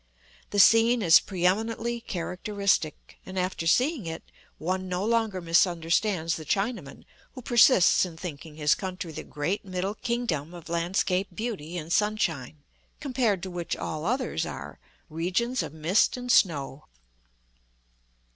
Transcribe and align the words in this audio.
The 0.49 0.57
scene 0.57 1.03
is 1.03 1.19
pre 1.19 1.45
eminently 1.45 1.99
characteristic, 2.01 3.19
and 3.23 3.37
after 3.37 3.67
seeing 3.67 4.07
it, 4.07 4.23
one 4.57 4.89
no 4.89 5.05
longer 5.05 5.41
misunderstands 5.41 6.37
the 6.37 6.43
Chinaman 6.43 7.03
who 7.33 7.43
persists 7.43 8.03
in 8.03 8.17
thinking 8.17 8.55
his 8.55 8.73
country 8.73 9.11
the 9.11 9.21
great 9.23 9.63
middle 9.63 9.93
kingdom 9.93 10.55
of 10.55 10.69
landscape 10.69 11.27
beauty 11.35 11.77
and 11.77 11.93
sunshine, 11.93 12.63
compared 12.99 13.43
to 13.43 13.51
which 13.51 13.77
all 13.77 14.03
others 14.03 14.43
are 14.43 14.79
"regions 15.07 15.61
of 15.61 15.71
mist 15.71 16.17
and 16.17 16.31
snow." 16.31 16.85